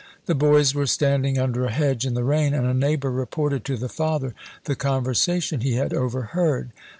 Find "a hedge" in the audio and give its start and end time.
1.63-2.07